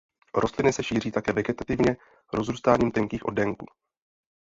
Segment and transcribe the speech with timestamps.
[0.33, 1.97] Rostliny se šíří také vegetativně
[2.33, 3.65] rozrůstáním tenkých oddenků.